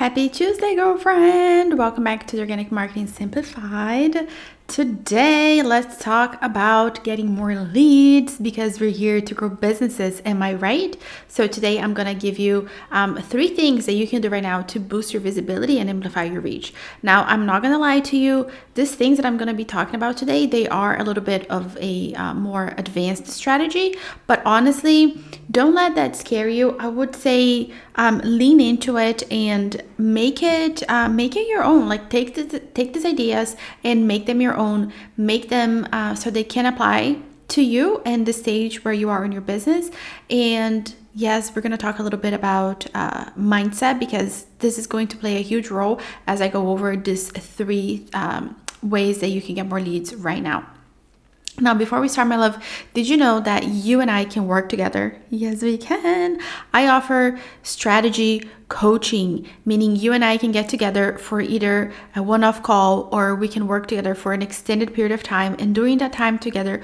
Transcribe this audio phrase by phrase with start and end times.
[0.00, 1.76] Happy Tuesday, girlfriend!
[1.76, 4.26] Welcome back to the Organic Marketing Simplified.
[4.70, 10.22] Today, let's talk about getting more leads because we're here to grow businesses.
[10.24, 10.96] Am I right?
[11.26, 14.44] So, today I'm going to give you um, three things that you can do right
[14.44, 16.72] now to boost your visibility and amplify your reach.
[17.02, 19.64] Now, I'm not going to lie to you, these things that I'm going to be
[19.64, 23.96] talking about today, they are a little bit of a uh, more advanced strategy,
[24.28, 26.78] but honestly, don't let that scare you.
[26.78, 31.88] I would say um, lean into it and make it uh, make it your own.
[31.88, 34.59] Like take this, take these ideas and make them your own.
[35.16, 37.16] Make them uh, so they can apply
[37.48, 39.90] to you and the stage where you are in your business.
[40.28, 44.86] And yes, we're going to talk a little bit about uh, mindset because this is
[44.86, 49.28] going to play a huge role as I go over these three um, ways that
[49.28, 50.66] you can get more leads right now.
[51.58, 52.62] Now, before we start, my love,
[52.94, 55.20] did you know that you and I can work together?
[55.28, 56.38] Yes, we can.
[56.72, 62.44] I offer strategy coaching, meaning you and I can get together for either a one
[62.44, 65.56] off call or we can work together for an extended period of time.
[65.58, 66.80] And during that time together,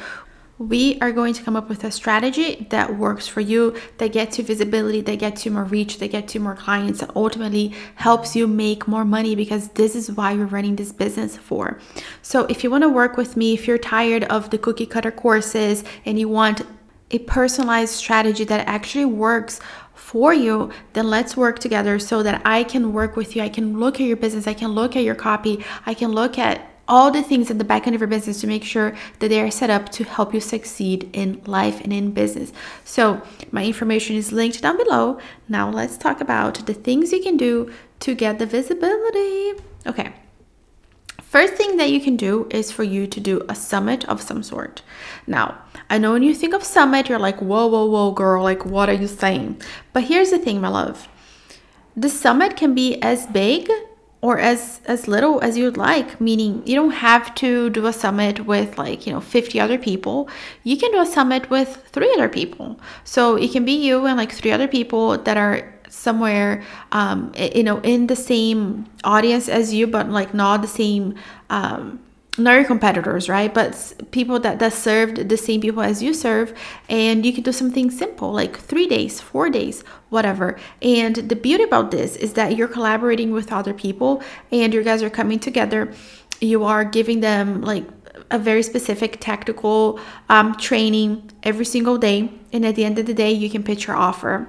[0.58, 4.38] we are going to come up with a strategy that works for you, that gets
[4.38, 8.34] you visibility, that gets you more reach, that gets you more clients, that ultimately helps
[8.34, 11.78] you make more money because this is why you're running this business for.
[12.22, 15.10] So, if you want to work with me, if you're tired of the cookie cutter
[15.10, 16.62] courses and you want
[17.10, 19.60] a personalized strategy that actually works
[19.94, 23.42] for you, then let's work together so that I can work with you.
[23.42, 26.38] I can look at your business, I can look at your copy, I can look
[26.38, 29.28] at all the things at the back end of your business to make sure that
[29.28, 32.52] they are set up to help you succeed in life and in business.
[32.84, 35.18] So, my information is linked down below.
[35.48, 39.60] Now, let's talk about the things you can do to get the visibility.
[39.86, 40.12] Okay.
[41.22, 44.42] First thing that you can do is for you to do a summit of some
[44.42, 44.82] sort.
[45.26, 45.58] Now,
[45.90, 48.88] I know when you think of summit, you're like, whoa, whoa, whoa, girl, like, what
[48.88, 49.60] are you saying?
[49.92, 51.08] But here's the thing, my love
[51.96, 53.70] the summit can be as big
[54.20, 58.46] or as as little as you'd like meaning you don't have to do a summit
[58.46, 60.28] with like you know 50 other people.
[60.62, 62.80] You can do a summit with three other people.
[63.04, 67.62] So it can be you and like three other people that are somewhere um, you
[67.62, 71.14] know in the same audience as you but like not the same
[71.50, 72.00] um,
[72.38, 73.52] not your competitors, right?
[73.52, 76.52] But people that, that served the same people as you serve.
[76.88, 80.58] And you can do something simple like three days, four days, whatever.
[80.82, 85.02] And the beauty about this is that you're collaborating with other people and you guys
[85.02, 85.92] are coming together.
[86.40, 87.84] You are giving them like
[88.30, 92.30] a very specific tactical um, training every single day.
[92.52, 94.48] And at the end of the day, you can pitch your offer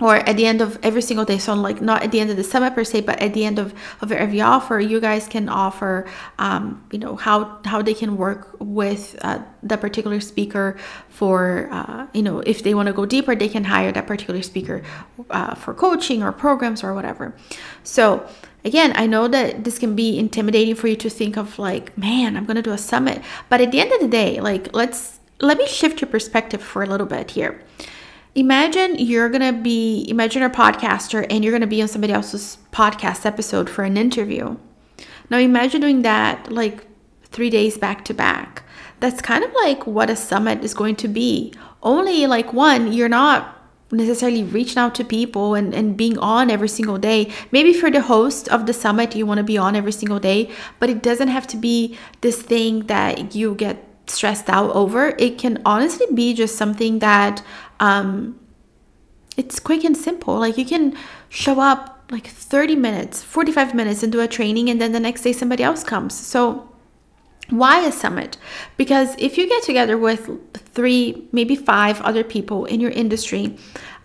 [0.00, 1.38] or at the end of every single day.
[1.38, 3.58] So like not at the end of the summit per se but at the end
[3.58, 6.06] of, of every offer you guys can offer
[6.38, 10.76] um, you know how how they can work with uh, the particular speaker
[11.08, 14.42] for uh, you know if they want to go deeper they can hire that particular
[14.42, 14.82] speaker
[15.30, 17.34] uh, for coaching or programs or whatever.
[17.82, 18.26] So
[18.64, 22.36] again i know that this can be intimidating for you to think of like man
[22.36, 23.22] i'm gonna do a summit.
[23.48, 26.82] But at the end of the day like let's let me shift your perspective for
[26.82, 27.62] a little bit here
[28.36, 32.12] Imagine you're going to be, imagine a podcaster and you're going to be on somebody
[32.12, 34.58] else's podcast episode for an interview.
[35.30, 36.84] Now imagine doing that like
[37.24, 38.62] three days back to back.
[39.00, 41.54] That's kind of like what a summit is going to be.
[41.82, 43.56] Only like one, you're not
[43.90, 47.32] necessarily reaching out to people and, and being on every single day.
[47.52, 50.50] Maybe for the host of the summit, you want to be on every single day,
[50.78, 55.14] but it doesn't have to be this thing that you get stressed out over.
[55.18, 57.42] It can honestly be just something that
[57.80, 58.38] um,
[59.36, 60.38] it's quick and simple.
[60.38, 60.96] Like you can
[61.28, 65.32] show up like 30 minutes, 45 minutes into a training, and then the next day
[65.32, 66.14] somebody else comes.
[66.14, 66.70] So,
[67.50, 68.38] why a summit?
[68.76, 73.56] Because if you get together with three, maybe five other people in your industry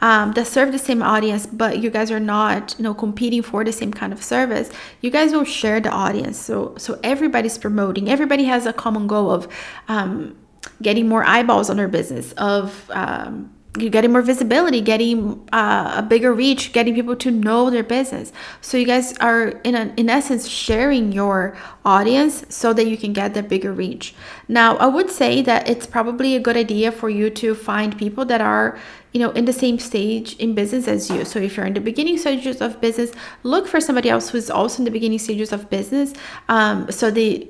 [0.01, 3.63] um, that serve the same audience, but you guys are not, you know, competing for
[3.63, 4.71] the same kind of service,
[5.01, 6.37] you guys will share the audience.
[6.39, 8.09] So, so everybody's promoting.
[8.09, 9.47] Everybody has a common goal of
[9.87, 10.35] um,
[10.81, 16.01] getting more eyeballs on their business, of um, you're getting more visibility, getting uh, a
[16.01, 18.33] bigger reach, getting people to know their business.
[18.59, 23.33] So you guys are in in essence sharing your audience so that you can get
[23.33, 24.13] the bigger reach.
[24.49, 28.25] Now, I would say that it's probably a good idea for you to find people
[28.25, 28.77] that are,
[29.13, 31.23] you know, in the same stage in business as you.
[31.23, 33.13] So if you're in the beginning stages of business,
[33.43, 36.13] look for somebody else who's also in the beginning stages of business.
[36.49, 37.47] Um, so they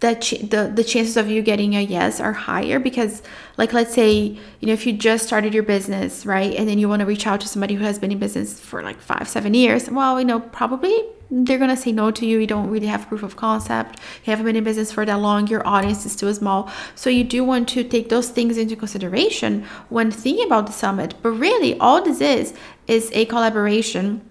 [0.00, 3.22] that ch- the the chances of you getting a yes are higher because
[3.56, 4.12] like let's say
[4.60, 7.26] you know if you just started your business right and then you want to reach
[7.26, 10.26] out to somebody who has been in business for like five seven years well you
[10.26, 12.38] know probably they're gonna say no to you.
[12.38, 14.00] You don't really have proof of concept.
[14.24, 15.46] You haven't been in business for that long.
[15.46, 16.70] Your audience is too small.
[16.94, 21.14] So you do want to take those things into consideration when thinking about the summit.
[21.22, 22.54] But really all this is
[22.86, 24.22] is a collaboration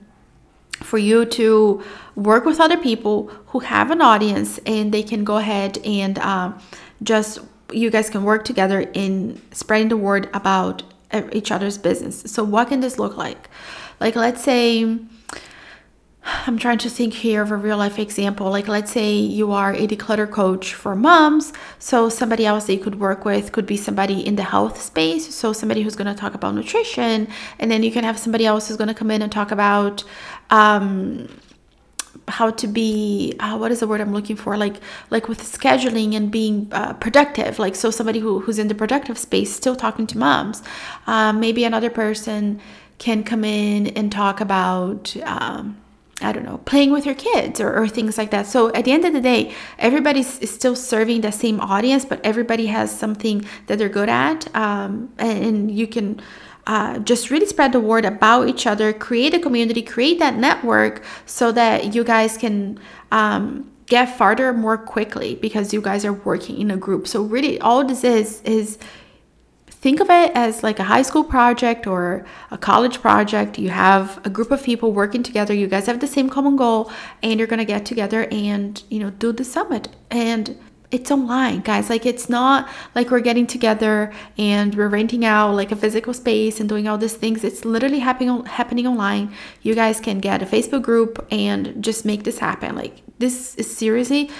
[0.87, 1.83] for you to
[2.15, 6.57] work with other people who have an audience and they can go ahead and um,
[7.03, 7.39] just
[7.73, 10.83] you guys can work together in spreading the word about
[11.33, 12.21] each other's business.
[12.31, 13.49] So, what can this look like?
[13.99, 14.97] Like, let's say,
[16.29, 18.49] I'm trying to think here of a real life example.
[18.49, 21.53] Like, let's say you are a declutter coach for moms.
[21.79, 25.33] So, somebody else that you could work with could be somebody in the health space.
[25.33, 27.29] So, somebody who's going to talk about nutrition.
[27.59, 30.03] And then you can have somebody else who's going to come in and talk about,
[30.49, 31.29] um,
[32.27, 34.75] how to be uh, what is the word i'm looking for like
[35.11, 39.17] like with scheduling and being uh, productive like so somebody who, who's in the productive
[39.17, 40.61] space still talking to moms
[41.05, 42.59] um, maybe another person
[42.97, 45.77] can come in and talk about um,
[46.19, 48.47] I don't know, playing with your kids or, or, things like that.
[48.47, 52.65] So at the end of the day, everybody's still serving the same audience, but everybody
[52.67, 54.53] has something that they're good at.
[54.55, 56.19] Um, and, and, you can
[56.65, 61.03] uh, just really spread the word about each other, create a community, create that network
[61.27, 62.79] so that you guys can
[63.11, 67.07] um, get farther more quickly because you guys are working in a group.
[67.07, 68.79] So really all this is is
[69.87, 73.57] think of it as like a high school project or a college project.
[73.57, 75.53] You have a group of people working together.
[75.53, 76.91] You guys have the same common goal
[77.23, 79.87] and you're going to get together and, you know, do the summit.
[80.11, 80.59] And
[80.91, 81.89] it's online, guys.
[81.89, 86.59] Like it's not like we're getting together and we're renting out like a physical space
[86.59, 87.45] and doing all these things.
[87.45, 89.31] It's literally happening happening online.
[89.61, 92.75] You guys can get a Facebook group and just make this happen.
[92.75, 94.31] Like this is seriously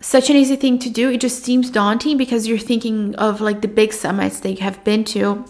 [0.00, 1.10] such an easy thing to do.
[1.10, 4.82] It just seems daunting because you're thinking of like the big summits that you have
[4.84, 5.44] been to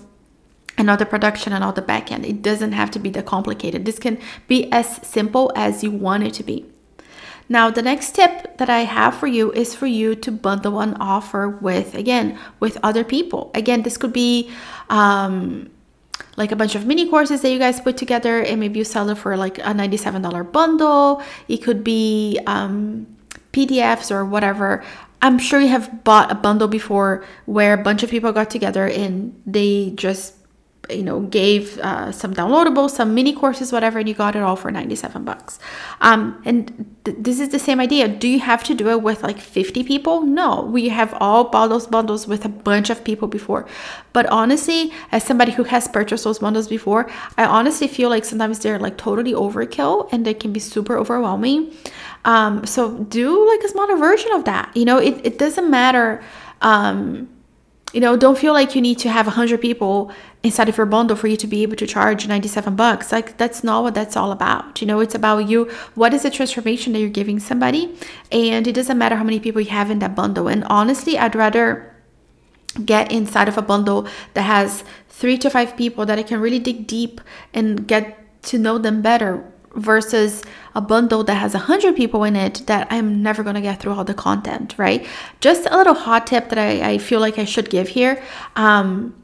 [0.78, 2.24] and all the production and all the back end.
[2.24, 3.84] It doesn't have to be that complicated.
[3.84, 6.64] This can be as simple as you want it to be.
[7.50, 10.94] Now, the next tip that I have for you is for you to bundle an
[11.00, 13.50] offer with, again, with other people.
[13.54, 14.50] Again, this could be
[14.90, 15.70] um,
[16.36, 19.08] like a bunch of mini courses that you guys put together, and maybe you sell
[19.08, 21.22] it for like a $97 bundle.
[21.48, 23.06] It could be um,
[23.52, 24.84] PDFs or whatever.
[25.20, 28.86] I'm sure you have bought a bundle before where a bunch of people got together
[28.86, 30.34] and they just
[30.90, 34.56] you know gave uh, some downloadables some mini courses whatever and you got it all
[34.56, 35.58] for 97 bucks.
[36.00, 38.08] Um, and th- this is the same idea.
[38.08, 40.22] Do you have to do it with like 50 people?
[40.22, 40.62] No.
[40.62, 43.66] We have all bought those bundles with a bunch of people before.
[44.12, 48.58] But honestly as somebody who has purchased those bundles before i honestly feel like sometimes
[48.60, 51.72] they're like totally overkill and they can be super overwhelming.
[52.24, 54.74] Um, so do like a smaller version of that.
[54.76, 56.22] You know it, it doesn't matter
[56.60, 57.28] um,
[57.92, 60.12] you know don't feel like you need to have 100 people
[60.42, 63.10] inside of your bundle for you to be able to charge 97 bucks.
[63.10, 64.80] Like that's not what that's all about.
[64.80, 65.70] You know it's about you.
[65.94, 67.96] What is the transformation that you're giving somebody?
[68.30, 70.48] And it doesn't matter how many people you have in that bundle.
[70.48, 71.94] And honestly i'd rather
[72.84, 76.58] get inside of a bundle that has three to five people that i can really
[76.58, 77.20] dig deep
[77.52, 79.44] and get to know them better
[79.74, 80.42] versus
[80.74, 83.92] a bundle that has 100 people in it that I'm never going to get through
[83.92, 85.06] all the content, right?
[85.40, 88.22] Just a little hot tip that I, I feel like I should give here.
[88.56, 89.14] Um,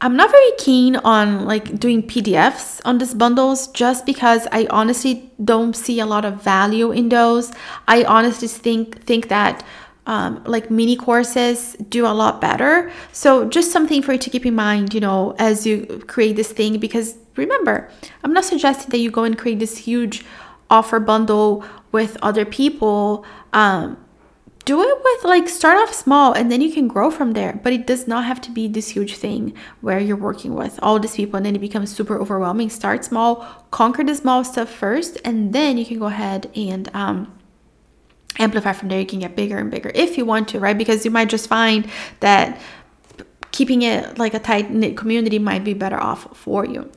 [0.00, 5.32] I'm not very keen on like doing PDFs on these bundles just because I honestly
[5.42, 7.50] don't see a lot of value in those.
[7.88, 9.64] I honestly think think that
[10.06, 12.90] um, like mini courses do a lot better.
[13.12, 16.52] So just something for you to keep in mind, you know, as you create this
[16.52, 17.90] thing because remember,
[18.24, 20.24] I'm not suggesting that you go and create this huge
[20.70, 23.24] offer bundle with other people.
[23.52, 23.98] Um,
[24.64, 27.58] do it with like start off small and then you can grow from there.
[27.62, 30.98] But it does not have to be this huge thing where you're working with all
[30.98, 32.68] these people and then it becomes super overwhelming.
[32.68, 37.32] Start small, conquer the small stuff first, and then you can go ahead and um,
[38.38, 39.00] amplify from there.
[39.00, 40.76] You can get bigger and bigger if you want to, right?
[40.76, 41.88] Because you might just find
[42.20, 42.60] that
[43.52, 46.90] keeping it like a tight knit community might be better off for you.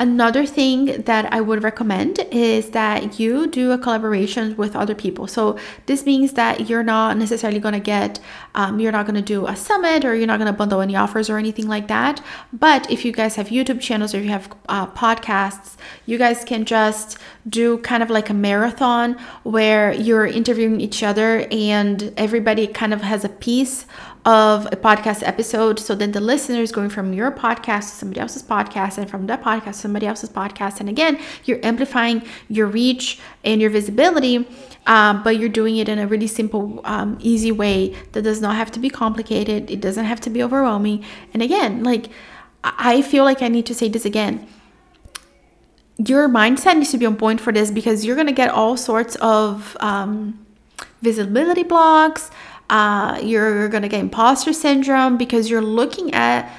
[0.00, 5.26] Another thing that I would recommend is that you do a collaboration with other people.
[5.26, 8.18] So this means that you're not necessarily going to get,
[8.54, 10.96] um, you're not going to do a summit or you're not going to bundle any
[10.96, 12.24] offers or anything like that.
[12.50, 15.76] But if you guys have YouTube channels or you have uh, podcasts,
[16.06, 21.46] you guys can just do kind of like a marathon where you're interviewing each other
[21.50, 23.84] and everybody kind of has a piece
[24.24, 25.78] of a podcast episode.
[25.78, 29.26] So then the listener is going from your podcast to somebody else's podcast and from
[29.26, 30.80] that podcast to somebody else's podcast.
[30.80, 34.46] And again, you're amplifying your reach and your visibility,
[34.86, 38.56] um, but you're doing it in a really simple, um, easy way that does not
[38.56, 39.70] have to be complicated.
[39.70, 41.04] It doesn't have to be overwhelming.
[41.32, 42.08] And again, like
[42.62, 44.46] I feel like I need to say this again.
[45.96, 48.76] Your mindset needs to be on point for this because you're going to get all
[48.76, 50.46] sorts of um,
[51.02, 52.30] visibility blocks
[52.70, 56.50] uh, you're going to get imposter syndrome because you're looking at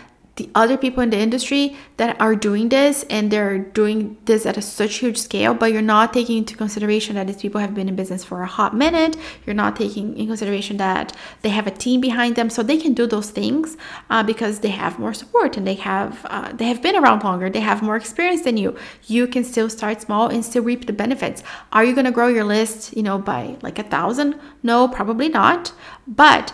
[0.42, 4.58] the other people in the industry that are doing this and they're doing this at
[4.58, 7.88] a such huge scale, but you're not taking into consideration that these people have been
[7.88, 9.16] in business for a hot minute.
[9.46, 12.94] You're not taking in consideration that they have a team behind them, so they can
[12.96, 13.78] do those things
[14.10, 17.50] uh, because they have more support and they have uh, they have been around longer.
[17.50, 18.76] They have more experience than you.
[19.06, 21.44] You can still start small and still reap the benefits.
[21.72, 24.40] Are you going to grow your list, you know, by like a thousand?
[24.64, 25.74] No, probably not.
[26.08, 26.54] But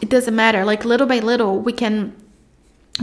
[0.00, 0.64] it doesn't matter.
[0.64, 2.16] Like little by little, we can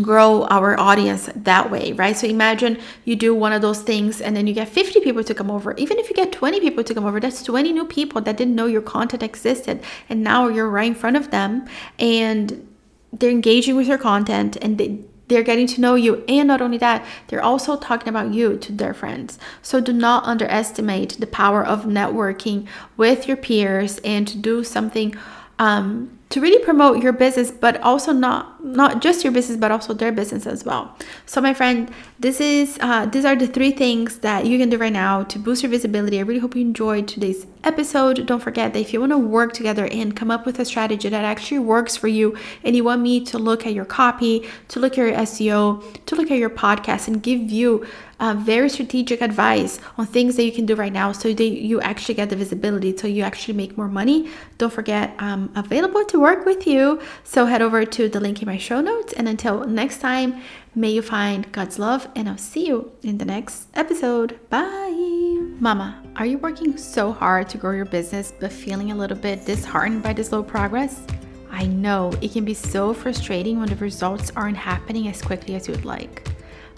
[0.01, 2.15] grow our audience that way, right?
[2.15, 5.33] So imagine you do one of those things and then you get 50 people to
[5.33, 5.73] come over.
[5.77, 8.55] Even if you get 20 people to come over, that's 20 new people that didn't
[8.55, 9.83] know your content existed.
[10.09, 11.67] And now you're right in front of them
[11.99, 12.67] and
[13.11, 16.23] they're engaging with your content and they, they're getting to know you.
[16.27, 19.39] And not only that, they're also talking about you to their friends.
[19.61, 25.15] So do not underestimate the power of networking with your peers and to do something
[25.59, 29.93] um, to really promote your business but also not not just your business but also
[29.93, 30.95] their business as well.
[31.25, 34.77] So my friend this is uh, these are the three things that you can do
[34.77, 36.19] right now to boost your visibility.
[36.19, 38.25] I really hope you enjoyed today's episode.
[38.25, 41.09] Don't forget that if you want to work together and come up with a strategy
[41.09, 44.79] that actually works for you and you want me to look at your copy to
[44.79, 47.85] look at your seo to look at your podcast and give you
[48.19, 51.79] uh, very strategic advice on things that you can do right now so that you
[51.81, 56.19] actually get the visibility so you actually make more money don't forget i'm available to
[56.19, 56.99] work with you.
[57.23, 60.41] So head over to the link in my show notes and until next time
[60.73, 66.03] may you find god's love and i'll see you in the next episode bye mama
[66.15, 70.01] are you working so hard to grow your business but feeling a little bit disheartened
[70.01, 71.05] by the slow progress
[71.51, 75.67] I know it can be so frustrating when the results aren't happening as quickly as
[75.67, 76.27] you'd like.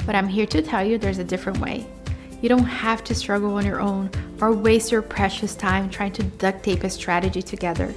[0.05, 1.85] But I'm here to tell you there's a different way.
[2.41, 6.23] You don't have to struggle on your own or waste your precious time trying to
[6.23, 7.93] duct tape a strategy together.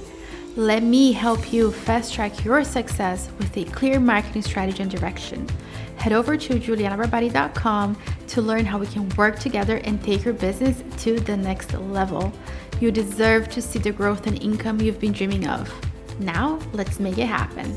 [0.55, 5.49] Let me help you fast track your success with a clear marketing strategy and direction.
[5.95, 10.83] Head over to julianabarbati.com to learn how we can work together and take your business
[11.03, 12.31] to the next level.
[12.79, 15.73] You deserve to see the growth and income you've been dreaming of.
[16.19, 17.75] Now, let's make it happen.